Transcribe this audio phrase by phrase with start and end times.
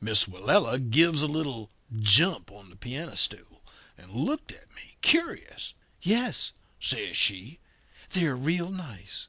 [0.00, 3.62] "Miss Willella gives a little jump on the piano stool,
[3.98, 5.74] and looked at me curious.
[6.00, 7.58] "'Yes,' says she,
[8.08, 9.28] 'they're real nice.